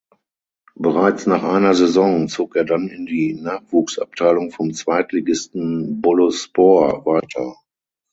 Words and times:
Bereits 0.73 1.27
nach 1.27 1.43
einer 1.43 1.75
Saison 1.75 2.27
zog 2.27 2.55
er 2.55 2.63
dann 2.65 2.87
in 2.87 3.05
die 3.05 3.35
Nachwuchsabteilung 3.35 4.49
vom 4.49 4.73
Zweitligisten 4.73 6.01
Boluspor 6.01 7.05
weiter. 7.05 7.55